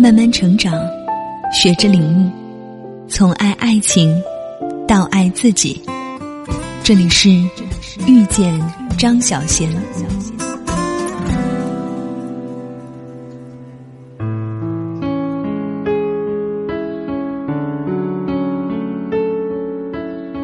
[0.00, 0.72] 慢慢成长，
[1.52, 2.30] 学着领悟，
[3.08, 4.16] 从爱爱情
[4.86, 5.82] 到爱自己。
[6.84, 7.28] 这里是
[8.06, 8.56] 遇见
[8.96, 9.68] 张小贤。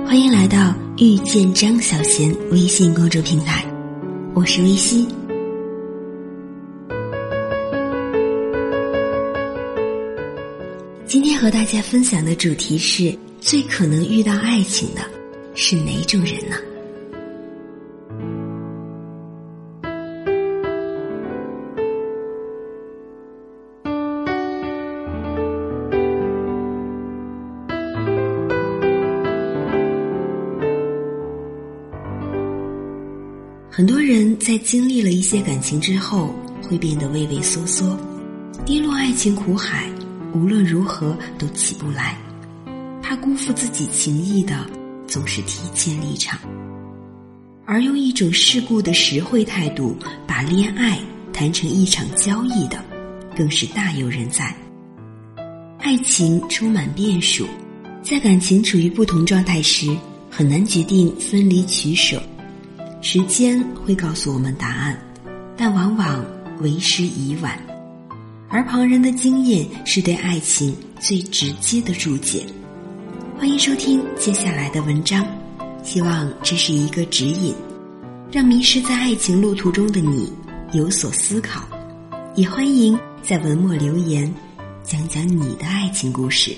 [0.05, 3.65] 欢迎来到遇见张小贤微信公众平台，
[4.35, 5.07] 我是微西。
[11.45, 15.03] 和大家分享的主题是：最可能遇到爱情的
[15.55, 16.57] 是哪种人呢？
[33.71, 37.95] 很多人在经历了一些感情之后，会变得畏畏缩缩，
[38.65, 39.91] 跌落爱情苦海，
[40.35, 42.17] 无论如何都起不来，
[43.01, 44.67] 怕辜负自己情谊的，
[45.07, 46.37] 总是提前离场，
[47.65, 50.99] 而用一种世故的实惠态度把恋爱
[51.33, 52.85] 谈成一场交易的，
[53.37, 54.53] 更是大有人在。
[55.79, 57.47] 爱情充满变数，
[58.03, 59.97] 在感情处于不同状态时，
[60.29, 62.21] 很难决定分离取舍。
[63.01, 64.99] 时间会告诉我们答案，
[65.57, 66.25] 但往往
[66.61, 67.57] 为时已晚。
[68.55, 72.47] 而旁人的经验是对爱情最直接的注解。
[73.37, 75.27] 欢迎收听接下来的文章，
[75.83, 77.53] 希望这是一个指引，
[78.31, 80.33] 让迷失在爱情路途中的你
[80.73, 81.69] 有所思考。
[82.37, 84.33] 也欢迎在文末留言，
[84.85, 86.55] 讲讲你的爱情故事。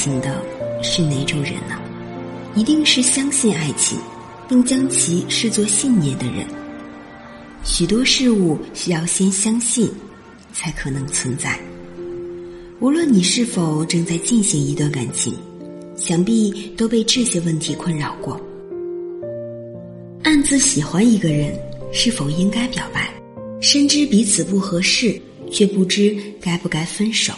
[0.00, 0.42] 情的
[0.82, 1.78] 是哪种人呢？
[2.54, 3.98] 一定是相信爱情，
[4.48, 6.46] 并将其视作信念的人。
[7.64, 9.90] 许多事物需要先相信，
[10.54, 11.60] 才可能存在。
[12.80, 15.34] 无论你是否正在进行一段感情，
[15.96, 18.40] 想必都被这些问题困扰过：
[20.22, 21.54] 暗自喜欢一个人，
[21.92, 23.12] 是否应该表白？
[23.60, 25.20] 深知彼此不合适，
[25.52, 27.34] 却不知该不该分手。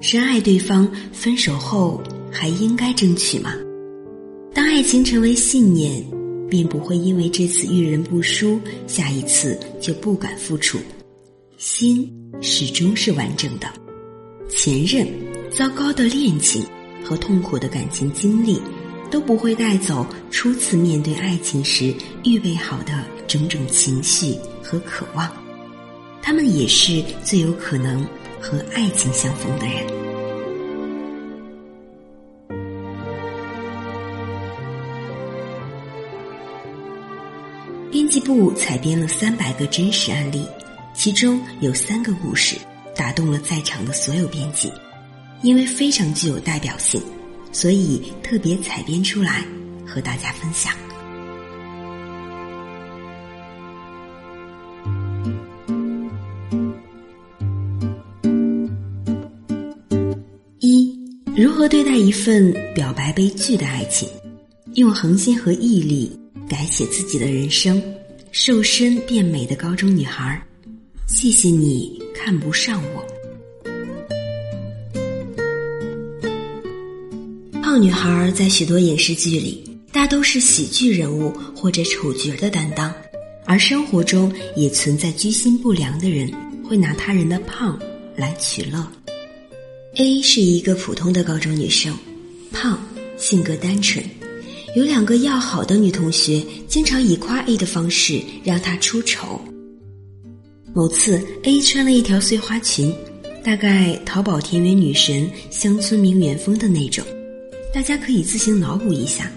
[0.00, 2.02] 深爱对方，分手后
[2.32, 3.52] 还应该争取吗？
[4.54, 6.02] 当爱情成为信念，
[6.48, 10.78] 便不会因为这次遇人不淑，下一次就不敢付出。
[11.58, 12.10] 心
[12.40, 13.68] 始终是完整的。
[14.48, 15.06] 前任、
[15.50, 16.64] 糟糕的恋情
[17.04, 18.58] 和痛苦的感情经历，
[19.10, 21.94] 都不会带走初次面对爱情时
[22.24, 25.30] 预备好的种种情绪和渴望。
[26.22, 28.02] 他们也是最有可能。
[28.40, 29.86] 和爱情相逢的人。
[37.90, 40.46] 编辑部采编了三百个真实案例，
[40.94, 42.56] 其中有三个故事
[42.94, 44.72] 打动了在场的所有编辑，
[45.42, 47.00] 因为非常具有代表性，
[47.52, 49.44] 所以特别采编出来
[49.86, 50.72] 和大家分享。
[61.40, 64.06] 如何对待一份表白被拒的爱情？
[64.74, 66.14] 用恒心和毅力
[66.46, 67.82] 改写自己的人生，
[68.30, 70.38] 瘦身变美的高中女孩，
[71.08, 73.02] 谢谢你看不上我。
[77.62, 82.92] 胖女孩在许多影视剧里，大都是喜剧人物或者丑角的担当，
[83.46, 86.30] 而生活中也存在居心不良的人，
[86.68, 87.80] 会拿他人的胖
[88.14, 88.86] 来取乐。
[89.96, 91.92] A 是一个普通的高中女生，
[92.52, 92.78] 胖，
[93.16, 94.02] 性格单纯，
[94.76, 99.40] 有两个要好的女同学，经常以夸 A 的方式让她出丑。
[100.72, 102.94] 某次，A 穿了一条碎花裙，
[103.42, 107.04] 大概淘宝田园女神、乡村名媛风的那种，
[107.74, 109.30] 大家可以自行脑补一下。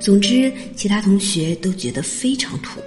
[0.00, 2.80] 总之，其他同学都觉得非常土，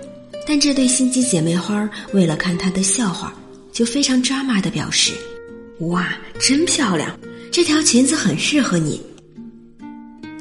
[0.46, 3.34] 但这对心机姐妹花为了看她的笑话，
[3.72, 5.14] 就非常抓马的表示。
[5.80, 7.20] 哇，真漂亮！
[7.52, 9.02] 这条裙子很适合你。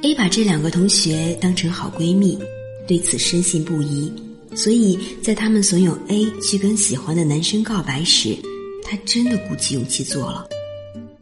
[0.02, 2.38] A 把这两个同学当成好闺蜜，
[2.86, 4.12] 对此深信不疑，
[4.54, 8.36] 所以在他们怂恿 A 去跟喜欢的男生告白时，
[8.84, 10.46] 他真的鼓起勇气做了。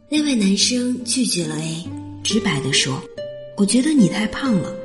[0.09, 1.83] 那位男生拒绝了 A，
[2.23, 3.01] 直白地说
[3.57, 4.75] ：“我觉得你太胖了。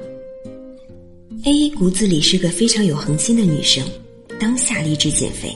[1.44, 3.84] ”A 骨子里是个非常有恒心的女生，
[4.40, 5.54] 当下立志减肥。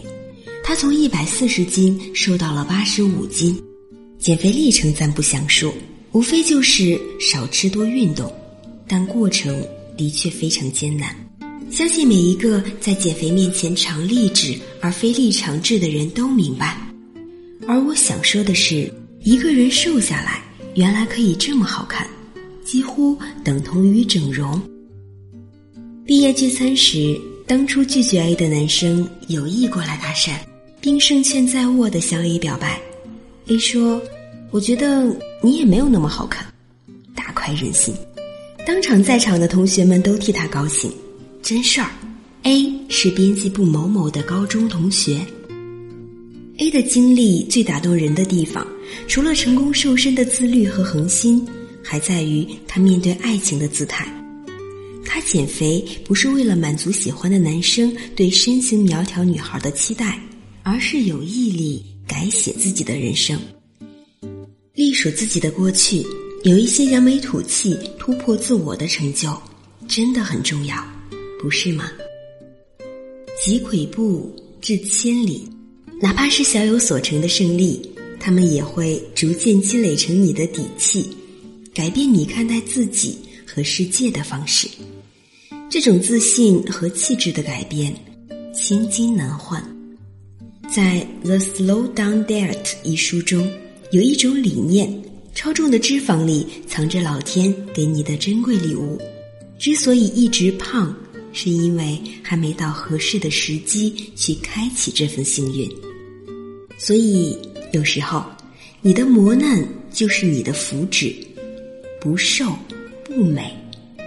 [0.73, 3.63] 他从一百四十斤瘦到了八十五斤，
[4.19, 5.71] 减肥历程暂不详述，
[6.13, 8.33] 无非就是少吃多运动，
[8.89, 9.63] 但过程
[9.99, 11.15] 的确非常艰难。
[11.71, 16.75] 相信每一个在减肥面前常立志而非立长志的人都明白。
[17.69, 18.91] 而我想说的是，
[19.25, 20.43] 一个人瘦下来，
[20.75, 22.09] 原来可以这么好看，
[22.65, 23.15] 几乎
[23.45, 24.59] 等同于整容。
[26.07, 30.31] 毕业聚餐时，当初拒绝 A 的男生有意过来搭讪，
[30.83, 32.79] 并胜券在握的向 A 表白。
[33.47, 34.03] A 说
[34.51, 36.45] ：“我觉得你也没有那么好看。”
[37.15, 37.95] 大快人心，
[38.67, 40.91] 当场在场的同学们都替他高兴。
[41.41, 41.89] 真事儿
[42.43, 45.25] ，A 是编辑部某某的高中同学。
[46.59, 48.67] A 的经历最打动人的地方，
[49.07, 51.47] 除了成功瘦身的自律和恒心，
[51.81, 54.07] 还在于他面对爱情的姿态。
[55.05, 60.19] 他减肥不是为了满足喜欢的男生对身形苗条女孩的期待，
[60.63, 63.39] 而是有毅力改写自己的人生，
[64.75, 66.07] 隶属自己的过去，
[66.45, 69.37] 有一些扬眉吐气、突破自我的成就，
[69.89, 70.77] 真的很重要。
[71.41, 71.91] 不是吗？
[73.45, 75.49] 积跬步至千里，
[76.01, 77.83] 哪怕是小有所成的胜利，
[78.21, 81.11] 他们也会逐渐积累成你的底气，
[81.75, 84.69] 改变你看待自己和世界的方式。
[85.69, 87.93] 这种自信和气质的改变，
[88.55, 89.61] 千金难换。
[90.75, 93.47] 在《The Slow Down Diet》一书中，
[93.91, 94.91] 有一种理念：
[95.35, 98.99] 超重的脂肪里藏着老天给你的珍贵礼物。
[99.59, 100.97] 之所以一直胖。
[101.35, 105.67] 是因为还没到合适的时机去开启这份幸运，
[106.77, 107.35] 所以
[107.73, 108.23] 有时候
[108.83, 111.15] 你的磨难就是你的福祉。
[112.03, 112.55] 不瘦、
[113.03, 113.51] 不美、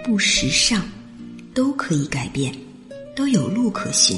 [0.04, 0.82] 不时尚，
[1.52, 2.54] 都可以改变，
[3.16, 4.16] 都有路可循。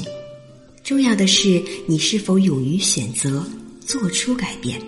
[0.89, 3.45] 重要的是你是否勇于选择，
[3.85, 4.81] 做出改变。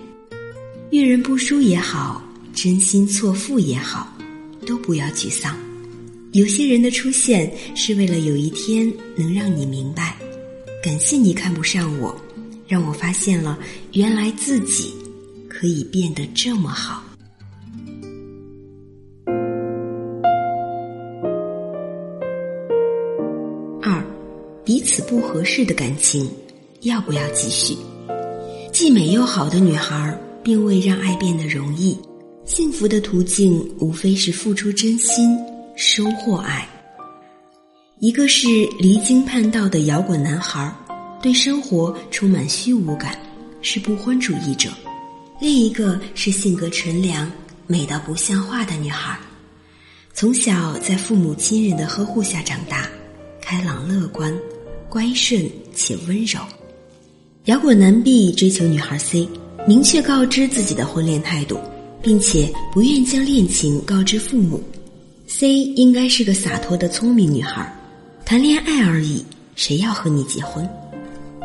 [0.90, 2.20] 遇人不淑也好，
[2.52, 4.12] 真心错付也好，
[4.66, 5.56] 都不要沮丧。
[6.32, 10.16] 有些人的出现是为了有一天能让你明白，
[10.82, 12.20] 感谢你看不上我，
[12.66, 13.56] 让我发现了
[13.92, 14.92] 原来自己
[15.48, 17.04] 可以变得这么好。
[24.92, 26.30] 此不合适的感情
[26.82, 27.74] 要不要继续？
[28.70, 31.98] 既美又好的女孩并未让爱变得容易，
[32.44, 35.34] 幸福的途径无非是付出真心。
[35.74, 36.68] 收获爱。
[38.00, 38.46] 一个是
[38.78, 40.70] 离经叛道的摇滚男孩，
[41.22, 43.18] 对生活充满虚无感，
[43.62, 44.68] 是不婚主义者；
[45.40, 47.32] 另一个是性格纯良、
[47.66, 49.18] 美到不像话的女孩，
[50.12, 52.86] 从小在父母亲人的呵护下长大，
[53.40, 54.38] 开朗乐观、
[54.92, 56.38] 乖顺且温柔。
[57.46, 59.26] 摇滚男 B 追求女孩 C，
[59.66, 61.58] 明确告知自己的婚恋态度，
[62.02, 64.62] 并且不愿将恋情告知父母。
[65.26, 67.74] C 应该是个洒脱的聪明女孩，
[68.26, 69.24] 谈恋爱而已，
[69.56, 70.68] 谁要和你结婚？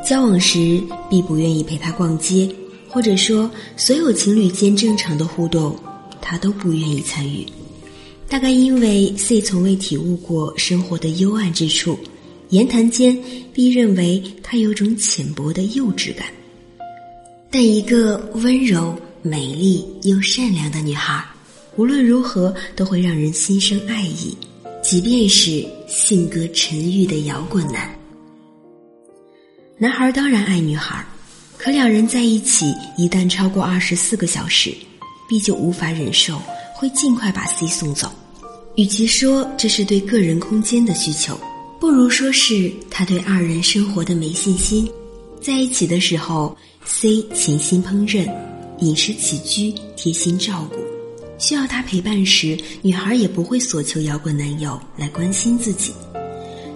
[0.05, 2.53] 交往时 B 不愿意陪她逛街，
[2.89, 5.73] 或者说所有情侣间正常的互动，
[6.19, 7.47] 他都不愿意参与。
[8.27, 11.97] 大概因为 C 从未体悟过生活的幽暗之处，
[12.49, 13.17] 言谈间
[13.53, 16.27] B 认为她有种浅薄的幼稚感。
[17.49, 21.23] 但一个温柔、美丽又善良的女孩。
[21.75, 24.35] 无论如何都会让人心生爱意，
[24.81, 27.87] 即便是性格沉郁的摇滚男。
[29.77, 31.06] 男孩当然爱女孩，
[31.56, 34.73] 可两人在一起一旦超过二十四个小时
[35.30, 36.42] 必就无法忍受，
[36.73, 38.11] 会尽快把 C 送走。
[38.75, 41.39] 与其说这是对个人空间的需求，
[41.80, 44.90] 不如说是他对二人生活的没信心。
[45.40, 48.28] 在一起的时候，C 勤心烹饪，
[48.80, 50.78] 饮食起居贴心照顾。
[51.38, 55.94] 需要他陪伴时，女孩也不会索求摇滚男友来关心自己。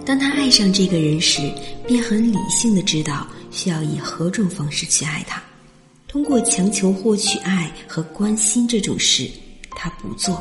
[0.06, 1.52] 当他爱上这个人时，
[1.86, 5.42] 便很理性的知道需要以何种方式去爱他。
[6.06, 9.28] 通过强求获取爱和关心这种事，
[9.76, 10.40] 他不做。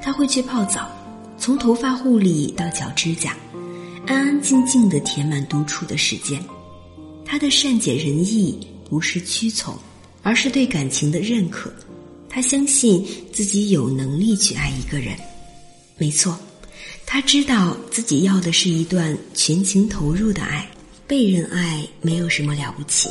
[0.00, 0.88] 他会去泡澡，
[1.42, 3.36] 从头发护理到脚指甲，
[4.06, 6.40] 安安静静的填满独处的时间。
[7.24, 9.76] 他的善解人意不是屈从，
[10.22, 11.68] 而是对感情的认可。
[12.28, 15.16] 他相信自己有能力去爱一个人，
[15.98, 16.38] 没错，
[17.04, 20.64] 他知道自己要的是一段全情投入的爱。
[21.08, 23.08] 被人爱没有什么了不起，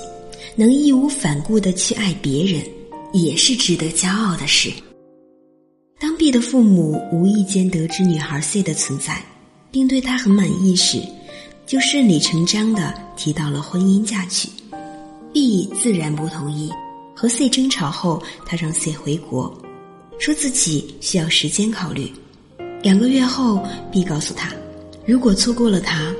[0.55, 2.63] 能义无反顾的去爱别人，
[3.11, 4.71] 也是值得骄傲的事。
[6.01, 9.23] 当 B 的父母无意间得知女孩 C 的存在，
[9.69, 10.99] 并对她很满意时，
[11.67, 14.49] 就顺理成章的提到了婚姻嫁娶。
[15.31, 16.71] B 自然不同意。
[17.15, 19.55] 和 C 争吵后，他让 C 回国，
[20.17, 22.11] 说自己需要时间考虑。
[22.81, 24.51] 两个月后，B 告诉他，
[25.05, 26.11] 如果错过了他，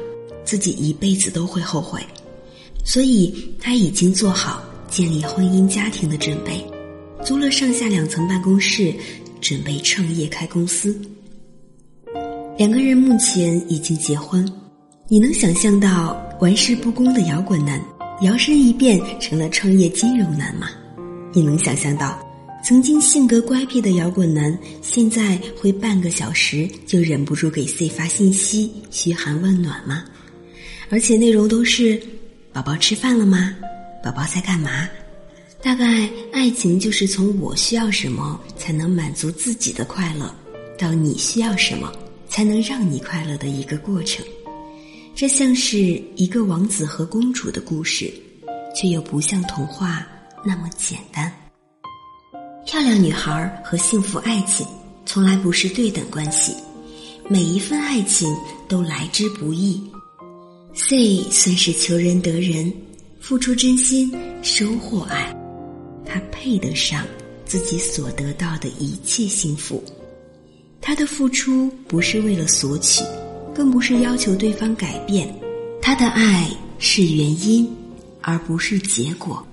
[0.45, 1.99] 自己一辈子都会后悔，
[2.85, 4.61] 所以他已经做好
[4.91, 6.63] 建立婚姻家庭的准备，
[7.25, 8.93] 租了上下两层办公室，
[9.41, 10.95] 准备创业开公司。
[12.57, 14.47] 两个人目前已经结婚，
[15.07, 17.83] 你能想象到玩世不恭的摇滚男
[18.21, 20.69] 摇身一变成了创业金融男吗？
[21.33, 22.19] 你能想象到，
[22.63, 30.03] 曾经性格乖僻的摇滚男，现在会半个小时就忍不住给 C 发信息嘘寒问暖吗？
[30.89, 31.99] 而且内容都是
[32.53, 33.55] “宝宝吃饭了吗？
[34.03, 34.87] 宝宝在干嘛？”
[35.63, 40.33] 大概爱情就是从我需要什么才能满足自己的快乐，
[40.77, 41.91] 到你需要什么
[42.27, 44.25] 才能让你快乐的一个过程。
[45.13, 48.11] 这像是一个王子和公主的故事，
[48.75, 50.07] 却又不像童话。
[50.43, 51.31] 那么简单。
[52.65, 54.65] 漂亮女孩和幸福爱情
[55.05, 56.55] 从来不是对等关系，
[57.29, 58.27] 每一份爱情
[58.67, 59.79] 都来之不易。
[60.73, 62.73] C 算是求人得人，
[63.19, 65.31] 付出真心，收获爱，
[66.11, 67.05] 他配得上
[67.45, 69.81] 自己所得到的一切幸福。
[70.81, 73.01] 他的付出不是为了索取，
[73.55, 75.33] 更不是要求对方改变，
[75.81, 76.49] 他的爱
[76.79, 77.65] 是原因，
[78.19, 79.45] 而不是结果。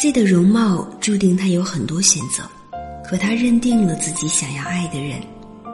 [0.00, 2.44] C 的容貌注定他有很多选择，
[3.04, 5.20] 可他认定了自己想要爱的人，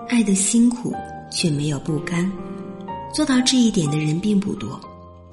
[0.09, 0.95] 爱的辛苦
[1.31, 2.31] 却没有不甘。
[3.13, 4.81] 做到这一点的人并不多。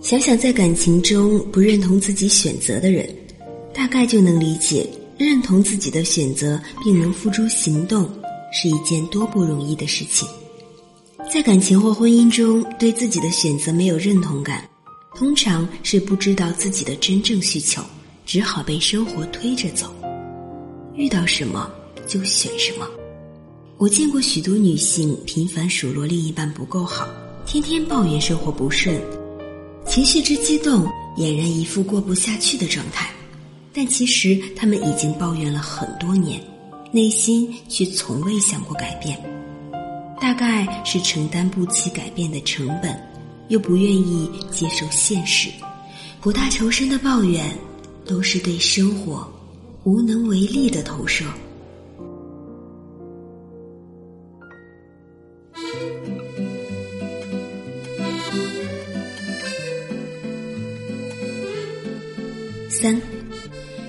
[0.02, 3.08] 想想在感情中不认同自己选择的人，
[3.76, 8.10] 大概就能理解认同自己的选择并能付诸行动
[8.52, 10.28] 是一件多不容易的事情。
[11.32, 14.68] 在感情或婚姻中，对自己的选择没有认同感，
[15.16, 17.82] 通常是不知道自己的真正需求。
[18.26, 19.94] 只好被生活推着走，
[20.96, 21.70] 遇到什么
[22.08, 22.88] 就选什么。
[23.78, 27.08] 我见过许多女性频繁数落另一半不够好，
[27.46, 29.00] 天天抱怨生活不顺，
[29.86, 30.86] 情绪之激动，
[31.18, 33.12] 俨然一副过不下去的状态。
[33.76, 36.42] 但其实他们已经抱怨了很多年，
[36.92, 39.22] 内心却从未想过改变。
[40.22, 42.98] 大概是承担不起改变的成本，
[43.50, 45.50] 又不愿意接受现实，
[46.22, 47.44] 苦大仇深的抱怨。
[48.08, 49.28] 都是对生活
[49.84, 51.26] 无能为力的投射。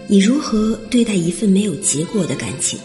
[0.08, 2.78] 你如何对待一份没有结果的感情？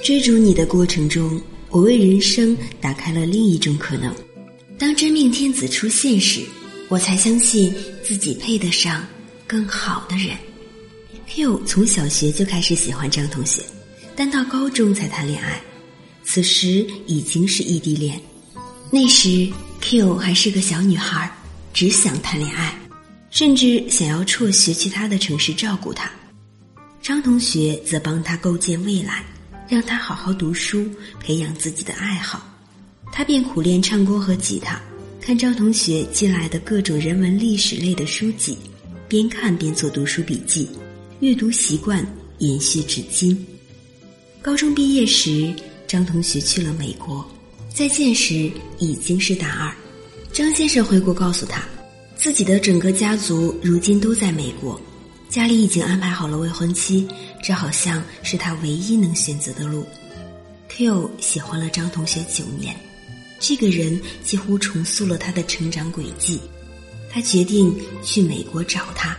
[0.00, 4.14] 追逐你的过程中，我为人生打开了另一种可能。
[4.78, 6.40] 当真命天子出现时，
[6.88, 9.04] 我才相信自己配得上
[9.44, 10.36] 更好的人。
[11.26, 13.60] Q 从小学就开始喜欢张同学，
[14.14, 15.60] 但到高中才谈恋爱，
[16.24, 18.20] 此时已经是异地恋。
[18.88, 19.48] 那时
[19.80, 21.28] Q 还是个小女孩，
[21.74, 22.78] 只想谈恋爱，
[23.30, 26.08] 甚至想要辍学去他的城市照顾他。
[27.08, 29.24] 张同学则帮他构建未来，
[29.66, 30.86] 让他好好读书，
[31.18, 32.46] 培养自己的爱好。
[33.10, 34.78] 他便苦练唱功和吉他，
[35.18, 38.58] 看张同学寄来的各种人文历史类的书籍，
[39.08, 40.68] 边看边做读书笔记。
[41.20, 42.06] 阅读习惯
[42.40, 43.42] 延续至今。
[44.42, 45.50] 高中毕业时，
[45.86, 47.26] 张同学去了美国，
[47.74, 49.74] 再见时已经是大二。
[50.30, 51.66] 张先生回国告诉他，
[52.18, 54.78] 自己的整个家族如今都在美国，
[55.28, 57.06] 家里已经安排好了未婚妻，
[57.42, 59.86] 这好像是他唯一能选择的路。
[60.68, 62.74] Q 喜欢了张同学九年，
[63.38, 66.40] 这个人几乎重塑了他的成长轨迹。
[67.10, 69.16] 他决定去美国找他。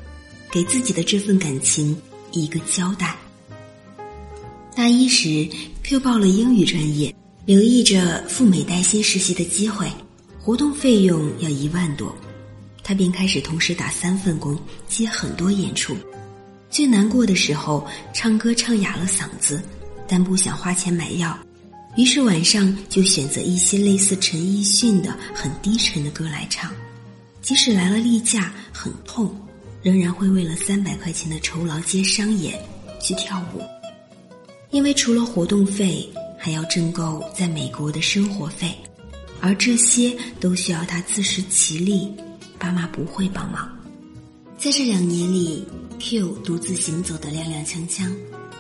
[0.51, 1.95] 给自己的这份感情
[2.31, 3.15] 一个交代。
[4.75, 5.47] 大一时
[5.83, 7.13] ，Q 报了英语专业，
[7.45, 9.87] 留意着赴美带薪实习的机会，
[10.39, 12.15] 活动费用要一万多，
[12.89, 15.95] 他便开始同时打三份工，接很多演出。
[16.71, 19.61] 最难过的时候，唱歌唱哑了嗓子，
[20.07, 21.37] 但不想花钱买药，
[21.95, 26.73] 于是晚上就选择一些类似陈奕迅的很低沉的歌来唱，
[27.43, 29.39] 即使来了例假，很痛。
[29.83, 32.59] 仍然会为了三百块钱的酬劳接商演
[32.99, 33.61] 去跳舞，
[34.71, 38.75] 因为除了活动费，还要挣够在美国的生活费，
[39.39, 42.11] 而这些都需要他自食其力，
[42.59, 43.69] 爸妈不会帮忙。
[44.57, 45.65] 在这两年里
[45.99, 48.11] ，Q 独自行走的踉踉跄跄，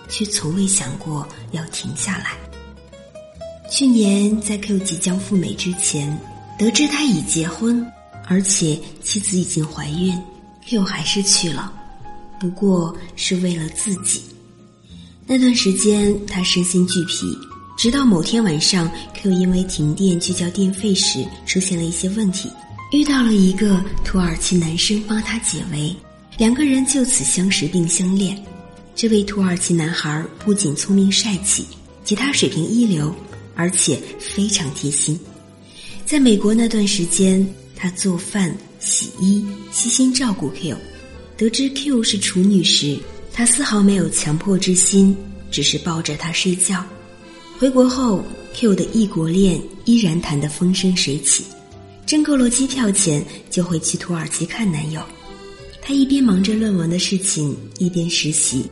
[0.07, 2.37] 却从未想过要停下来。
[3.69, 6.17] 去年在 Q 即将赴美之前，
[6.57, 7.85] 得知他已结婚，
[8.27, 10.17] 而且妻子已经怀孕。
[10.65, 11.71] Q 还是去了，
[12.39, 14.23] 不过是为了自己。
[15.27, 17.37] 那段时间，他身心俱疲，
[17.77, 22.49] 直到某天晚上，Q 因为停电去交电费时出现了一些问题，
[22.91, 25.95] 遇到了一个土耳其男生帮他解围，
[26.39, 28.35] 两个人就此相识并相恋。
[28.95, 31.63] 这位土耳其男孩不仅聪明帅气，
[32.03, 33.13] 吉他水平一流，
[33.53, 35.19] 而且非常贴心。
[36.03, 40.75] 在美国那段时间，他做饭、洗衣，悉心照顾 Q。
[41.37, 42.97] 得知 Q 是处女时，
[43.31, 45.15] 他丝毫没有强迫之心，
[45.51, 46.83] 只是抱着她睡觉。
[47.59, 51.45] 回国后，Q 的异国恋依然谈得风生水起，
[52.09, 54.99] 挣够了机票钱就会去土耳其看男友。
[55.79, 58.67] 他一边忙着论文的事情，一边实习，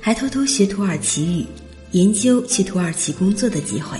[0.00, 1.44] 还偷偷学土耳其语，
[1.92, 3.98] 研究去土耳其工作的机会。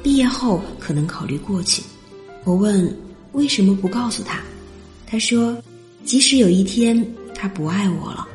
[0.00, 1.82] 毕业后可能考虑过去。
[2.44, 2.96] 我问
[3.32, 4.40] 为什么不告诉他，
[5.08, 5.60] 他说，
[6.04, 8.28] 即使有一天他不爱我了。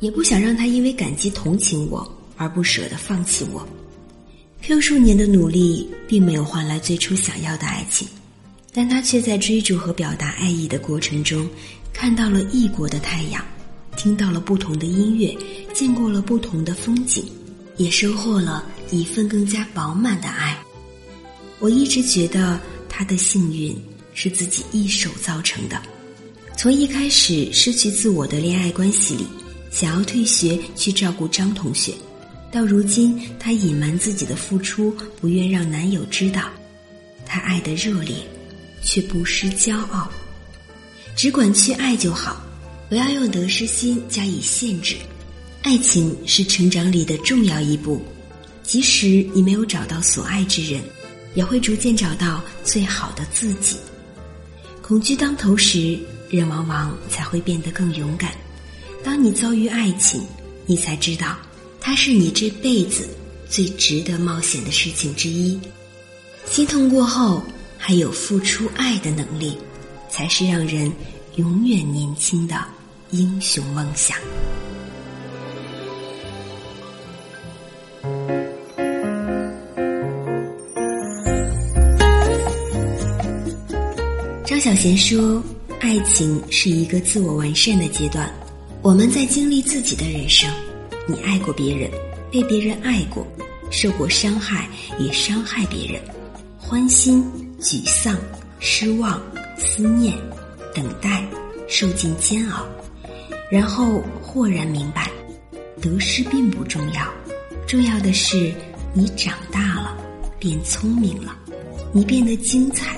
[0.00, 3.66] 也不想让他因为感激同情我而不舍得放弃我。
[4.60, 8.06] Q 数年的努力并没有换来最初想要的爱情，
[8.72, 11.48] 但他却在追逐和表达爱意的过程中，
[11.92, 13.44] 看到了异国的太阳，
[13.96, 15.36] 听到了不同的音乐，
[15.74, 17.24] 见过了不同的风景，
[17.76, 20.56] 也收获了一份更加饱满的爱。
[21.58, 23.76] 我一直觉得他的幸运
[24.14, 25.80] 是自己一手造成的，
[26.56, 29.26] 从一开始失去自我的恋爱关系里。
[29.70, 31.92] 想要退学去照顾张同学，
[32.50, 36.48] 到如今她隐瞒自己的付出，不愿让男友知道。
[37.26, 38.16] 她爱的热烈，
[38.88, 40.10] 却不失骄傲。
[41.14, 42.42] 只管去爱就好，
[42.88, 44.96] 不要用得失心加以限制。
[45.60, 48.02] 爱情是成长里的重要一步，
[48.62, 50.80] 即使你没有找到所爱之人，
[51.34, 53.76] 也会逐渐找到最好的自己。
[54.80, 55.98] 恐惧当头时，
[56.30, 58.32] 人往往才会变得更勇敢。
[59.04, 60.22] 当你遭遇爱情，
[60.64, 61.36] 你才知道，
[61.78, 63.06] 它是你这辈子
[63.50, 65.60] 最值得冒险的事情之一。
[66.46, 67.44] 心痛过后，
[67.78, 69.56] 还有付出爱的能力，
[70.10, 70.92] 才是让人
[71.36, 72.56] 永远年轻的
[73.10, 74.18] 英雄梦想。
[84.44, 85.42] 张小娴说
[85.80, 88.28] ：“爱情是一个自我完善的阶段。”
[88.82, 90.48] 我们在经历自己的人生，
[91.06, 91.90] 你爱过别人，
[92.30, 93.26] 被别人爱过，
[93.70, 96.00] 受过伤害，也伤害别人，
[96.58, 97.24] 欢心、
[97.60, 98.16] 沮丧、
[98.60, 99.20] 失望、
[99.56, 100.16] 思念、
[100.72, 101.26] 等待，
[101.66, 102.64] 受尽煎熬，
[103.50, 105.10] 然后豁然明白，
[105.82, 107.12] 得失并不重要，
[107.66, 108.54] 重要的是
[108.94, 109.96] 你长大了，
[110.38, 111.36] 变聪明了，
[111.92, 112.96] 你变得精彩，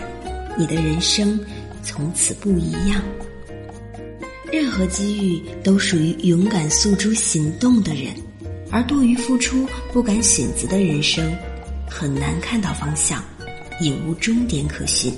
[0.58, 1.40] 你的人生
[1.82, 3.02] 从此不一样。
[4.52, 8.12] 任何机遇都属于勇敢诉诸行动的人，
[8.70, 11.34] 而多于付出、不敢选择的人生，
[11.88, 13.24] 很难看到方向，
[13.80, 15.12] 也无终点可寻。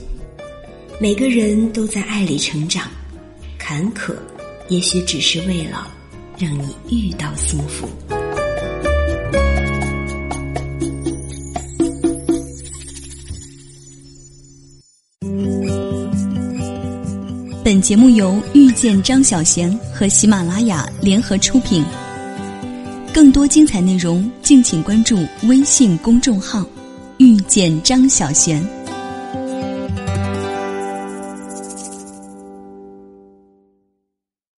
[1.00, 2.88] 每个人都在爱里成长，
[3.58, 4.14] 坎坷
[4.68, 5.90] 也许只是为了
[6.38, 7.88] 让你遇到幸福。
[17.64, 21.84] 本节目由遇见张小娴和喜马拉雅联合出品。
[23.14, 26.66] 更多精彩内容，敬请关注微信公众号
[27.22, 28.60] “遇见张小娴”。